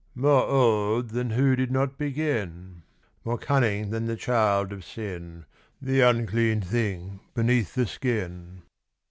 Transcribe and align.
"More 0.31 0.41
old 0.47 1.09
than 1.09 1.29
who 1.29 1.55
did 1.55 1.71
not 1.71 1.99
begin, 1.99 2.81
More 3.23 3.37
cunning 3.37 3.91
than 3.91 4.05
the 4.07 4.15
child 4.15 4.73
of 4.73 4.83
sin, 4.83 5.45
The 5.79 6.01
unclean 6.01 6.61
thing 6.61 7.19
beneath 7.35 7.75
the 7.75 7.85
skin. 7.85 8.63